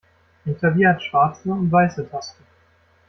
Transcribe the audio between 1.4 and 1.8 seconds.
und